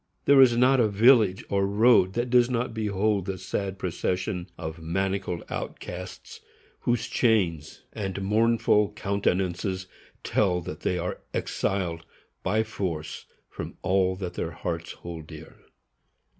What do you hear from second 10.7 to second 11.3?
they are